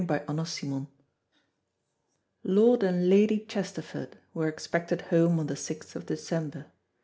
[0.03, 0.87] CHAPTER FOUR
[2.43, 6.65] Lord and Lady Chesterford were expected home on the 6th of December.